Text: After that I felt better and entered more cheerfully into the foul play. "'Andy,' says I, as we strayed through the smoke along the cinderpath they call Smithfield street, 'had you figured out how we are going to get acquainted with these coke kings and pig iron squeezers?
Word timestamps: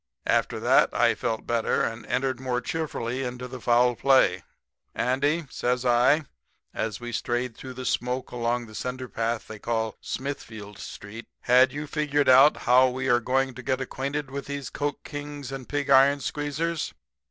After 0.25 0.59
that 0.59 0.89
I 0.95 1.13
felt 1.13 1.45
better 1.45 1.83
and 1.83 2.07
entered 2.07 2.39
more 2.39 2.59
cheerfully 2.59 3.21
into 3.21 3.47
the 3.47 3.61
foul 3.61 3.95
play. 3.95 4.41
"'Andy,' 4.95 5.45
says 5.51 5.85
I, 5.85 6.23
as 6.73 6.99
we 6.99 7.11
strayed 7.11 7.55
through 7.55 7.73
the 7.73 7.85
smoke 7.85 8.31
along 8.31 8.65
the 8.65 8.73
cinderpath 8.73 9.45
they 9.45 9.59
call 9.59 9.97
Smithfield 10.01 10.79
street, 10.79 11.27
'had 11.41 11.71
you 11.71 11.85
figured 11.85 12.29
out 12.29 12.57
how 12.65 12.89
we 12.89 13.09
are 13.09 13.19
going 13.19 13.53
to 13.53 13.61
get 13.61 13.79
acquainted 13.79 14.31
with 14.31 14.47
these 14.47 14.71
coke 14.71 15.03
kings 15.03 15.51
and 15.51 15.69
pig 15.69 15.91
iron 15.91 16.19
squeezers? 16.19 16.95